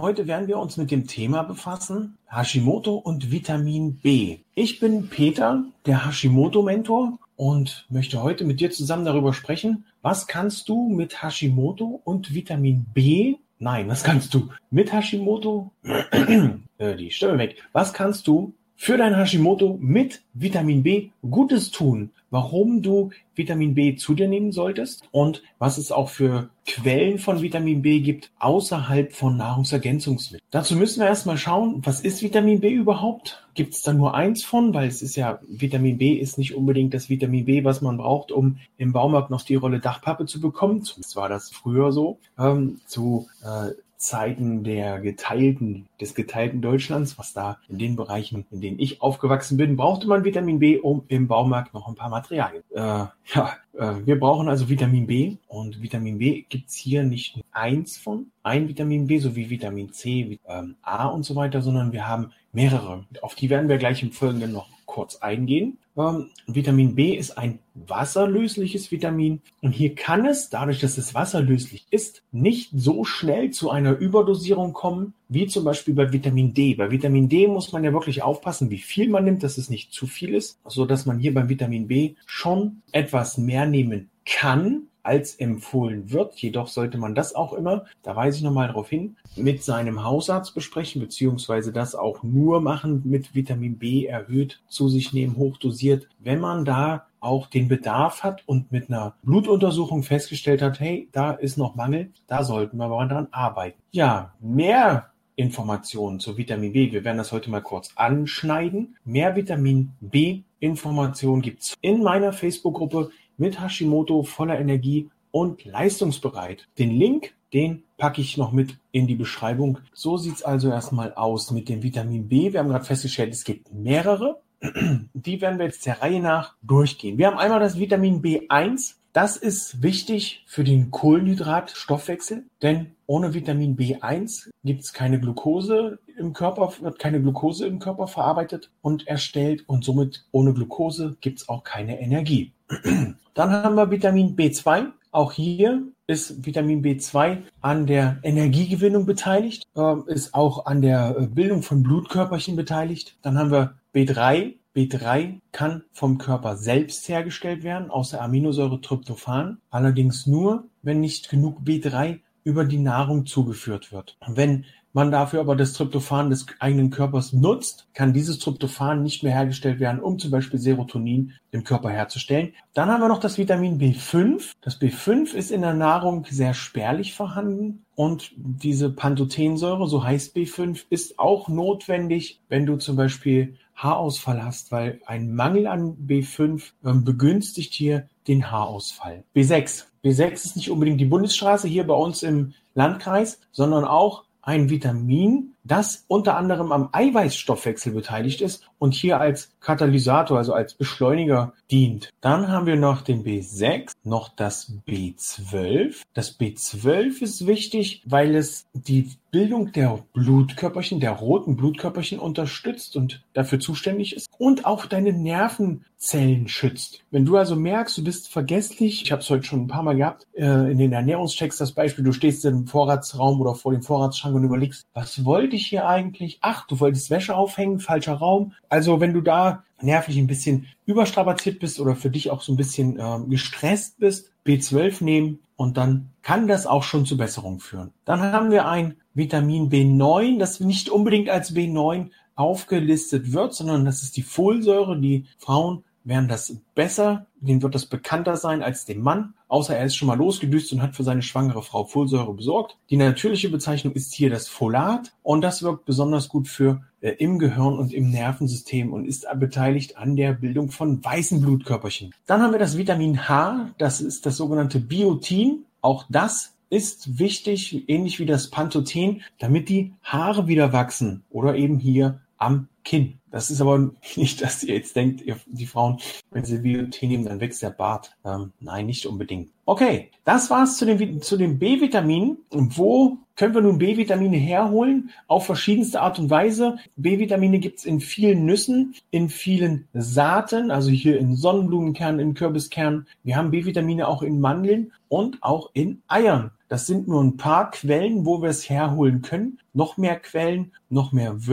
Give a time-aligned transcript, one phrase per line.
[0.00, 4.38] Heute werden wir uns mit dem Thema befassen, Hashimoto und Vitamin B.
[4.54, 10.70] Ich bin Peter, der Hashimoto-Mentor und möchte heute mit dir zusammen darüber sprechen, was kannst
[10.70, 15.70] du mit Hashimoto und Vitamin B, nein, was kannst du mit Hashimoto,
[16.78, 22.08] äh, die Stimme weg, was kannst du für dein Hashimoto mit Vitamin B Gutes tun,
[22.30, 27.42] warum du Vitamin B zu dir nehmen solltest und was es auch für Quellen von
[27.42, 30.46] Vitamin B gibt außerhalb von Nahrungsergänzungsmitteln.
[30.50, 33.46] Dazu müssen wir erstmal schauen, was ist Vitamin B überhaupt?
[33.54, 34.72] Gibt es da nur eins von?
[34.74, 38.30] Weil es ist ja, Vitamin B ist nicht unbedingt das Vitamin B, was man braucht,
[38.30, 40.82] um im Baumarkt noch die Rolle Dachpappe zu bekommen.
[40.82, 42.18] Zumindest war das früher so.
[42.38, 48.62] Ähm, zu äh, Zeiten der geteilten, des geteilten Deutschlands, was da in den Bereichen, in
[48.62, 52.62] denen ich aufgewachsen bin, brauchte man Vitamin B, um im Baumarkt noch ein paar Materialien.
[52.70, 57.44] Äh, ja, äh, wir brauchen also Vitamin B und Vitamin B gibt's hier nicht nur
[57.52, 61.92] eins von, ein Vitamin B, so wie Vitamin C, ähm, A und so weiter, sondern
[61.92, 63.04] wir haben mehrere.
[63.20, 65.78] Auf die werden wir gleich im Folgenden noch kurz eingehen.
[66.00, 71.86] Ähm, Vitamin B ist ein wasserlösliches Vitamin und hier kann es, dadurch, dass es wasserlöslich
[71.90, 76.74] ist, nicht so schnell zu einer Überdosierung kommen, wie zum Beispiel bei Vitamin D.
[76.74, 79.92] Bei Vitamin D muss man ja wirklich aufpassen, wie viel man nimmt, dass es nicht
[79.92, 84.88] zu viel ist, so dass man hier beim Vitamin B schon etwas mehr nehmen kann,
[85.02, 86.36] als empfohlen wird.
[86.36, 90.54] Jedoch sollte man das auch immer, da weise ich nochmal darauf hin, mit seinem Hausarzt
[90.54, 96.40] besprechen, beziehungsweise das auch nur machen mit Vitamin B erhöht zu sich nehmen, hochdosiert, wenn
[96.40, 101.58] man da auch den Bedarf hat und mit einer Blutuntersuchung festgestellt hat, hey, da ist
[101.58, 103.78] noch Mangel, da sollten wir aber dran arbeiten.
[103.92, 106.92] Ja, mehr Informationen zu Vitamin B.
[106.92, 108.96] Wir werden das heute mal kurz anschneiden.
[109.04, 116.68] Mehr Vitamin B Informationen gibt's in meiner Facebook-Gruppe mit Hashimoto voller Energie und leistungsbereit.
[116.78, 119.78] Den Link, den packe ich noch mit in die Beschreibung.
[119.92, 122.52] So sieht's also erstmal aus mit dem Vitamin B.
[122.52, 124.40] Wir haben gerade festgestellt, es gibt mehrere.
[125.14, 127.16] Die werden wir jetzt der Reihe nach durchgehen.
[127.16, 128.96] Wir haben einmal das Vitamin B1.
[129.12, 136.32] Das ist wichtig für den Kohlenhydratstoffwechsel, denn ohne Vitamin B1 gibt es keine Glucose im
[136.32, 141.48] Körper, wird keine Glucose im Körper verarbeitet und erstellt und somit ohne Glucose gibt es
[141.48, 142.52] auch keine Energie.
[143.34, 144.92] Dann haben wir Vitamin B2.
[145.10, 151.26] Auch hier ist Vitamin B2 an der Energiegewinnung beteiligt, äh, ist auch an der äh,
[151.26, 153.16] Bildung von Blutkörperchen beteiligt.
[153.22, 154.54] Dann haben wir B3.
[154.74, 161.28] B3 kann vom Körper selbst hergestellt werden aus der Aminosäure Tryptophan, allerdings nur, wenn nicht
[161.28, 164.16] genug B3 über die Nahrung zugeführt wird.
[164.26, 169.32] Wenn man dafür aber das Tryptophan des eigenen Körpers nutzt, kann dieses Tryptophan nicht mehr
[169.32, 172.54] hergestellt werden, um zum Beispiel Serotonin im Körper herzustellen.
[172.74, 174.52] Dann haben wir noch das Vitamin B5.
[174.60, 180.84] Das B5 ist in der Nahrung sehr spärlich vorhanden und diese Pantothensäure, so heißt B5,
[180.90, 187.04] ist auch notwendig, wenn du zum Beispiel Haarausfall hast, weil ein Mangel an B5 ähm,
[187.04, 189.24] begünstigt hier den Haarausfall.
[189.34, 189.84] B6.
[190.04, 195.54] B6 ist nicht unbedingt die Bundesstraße hier bei uns im Landkreis, sondern auch ein Vitamin,
[195.64, 202.10] das unter anderem am Eiweißstoffwechsel beteiligt ist und hier als Katalysator, also als Beschleuniger dient.
[202.20, 206.02] Dann haben wir noch den B6, noch das B12.
[206.14, 213.22] Das B12 ist wichtig, weil es die Bildung der Blutkörperchen, der roten Blutkörperchen unterstützt und
[213.32, 217.04] dafür zuständig ist und auch deine Nervenzellen schützt.
[217.10, 219.96] Wenn du also merkst, du bist vergesslich, ich habe es heute schon ein paar Mal
[219.96, 224.34] gehabt, äh, in den Ernährungschecks das Beispiel, du stehst im Vorratsraum oder vor dem Vorratsschrank
[224.34, 226.38] und überlegst, was wollte ich hier eigentlich?
[226.40, 228.52] Ach, du wolltest Wäsche aufhängen, falscher Raum.
[228.68, 232.56] Also wenn du da nervlich ein bisschen überstrapaziert bist oder für dich auch so ein
[232.56, 237.92] bisschen äh, gestresst bist, B12 nehmen und dann kann das auch schon zu Besserung führen.
[238.04, 244.02] Dann haben wir ein Vitamin B9, das nicht unbedingt als B9 aufgelistet wird, sondern das
[244.02, 244.98] ist die Folsäure.
[244.98, 249.86] Die Frauen werden das besser, denen wird das bekannter sein als dem Mann, außer er
[249.86, 252.76] ist schon mal losgedüst und hat für seine schwangere Frau Folsäure besorgt.
[252.90, 257.38] Die natürliche Bezeichnung ist hier das Folat und das wirkt besonders gut für äh, im
[257.38, 262.12] Gehirn und im Nervensystem und ist beteiligt an der Bildung von weißen Blutkörperchen.
[262.26, 265.64] Dann haben wir das Vitamin H, das ist das sogenannte Biotin.
[265.80, 271.78] Auch das ist wichtig, ähnlich wie das Pantothen, damit die Haare wieder wachsen oder eben
[271.78, 273.19] hier am Kinn.
[273.30, 275.98] Das ist aber nicht, dass ihr jetzt denkt, ihr, die Frauen,
[276.30, 278.16] wenn sie Biotin nehmen, dann wächst der Bart.
[278.24, 279.50] Ähm, nein, nicht unbedingt.
[279.66, 282.38] Okay, das war's zu den, zu den B-Vitaminen.
[282.50, 285.10] Wo können wir nun B-Vitamine herholen?
[285.28, 286.76] Auf verschiedenste Art und Weise.
[286.96, 293.06] B-Vitamine gibt's in vielen Nüssen, in vielen Saaten, also hier in Sonnenblumenkernen, in Kürbiskernen.
[293.22, 296.50] Wir haben B-Vitamine auch in Mandeln und auch in Eiern.
[296.68, 299.58] Das sind nur ein paar Quellen, wo wir es herholen können.
[299.72, 301.46] Noch mehr Quellen, noch mehr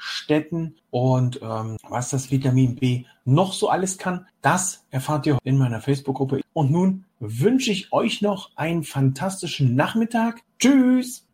[0.00, 5.58] Wirkungsstätten und ähm, was das Vitamin B noch so alles kann, das erfahrt ihr in
[5.58, 6.40] meiner Facebook-Gruppe.
[6.52, 10.42] Und nun wünsche ich euch noch einen fantastischen Nachmittag.
[10.58, 11.26] Tschüss!